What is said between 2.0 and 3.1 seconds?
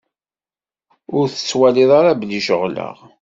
belli ceɣleɣ?